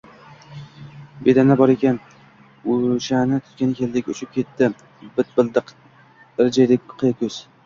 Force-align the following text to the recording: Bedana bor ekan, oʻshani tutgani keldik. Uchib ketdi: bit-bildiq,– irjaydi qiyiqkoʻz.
Bedana 1.25 1.57
bor 1.59 1.73
ekan, 1.73 1.99
oʻshani 2.77 3.39
tutgani 3.43 3.77
keldik. 3.81 4.09
Uchib 4.15 4.33
ketdi: 4.39 4.71
bit-bildiq,– 5.21 5.71
irjaydi 6.47 6.81
qiyiqkoʻz. 6.97 7.39